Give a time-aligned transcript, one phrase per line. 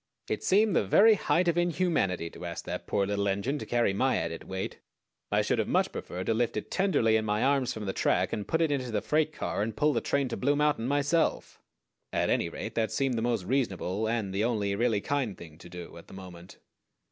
[0.27, 3.93] It seemed the very height of inhumanity to ask that poor little engine to carry
[3.93, 4.79] my added weight.
[5.31, 8.33] I should have much preferred to lift it tenderly in my arms from the track,
[8.33, 11.61] and put it into the freight car, and pull the train to Blue Mountain myself;
[12.11, 15.69] at any rate, that seemed the most reasonable and the only really kind thing to
[15.69, 16.57] do at the moment.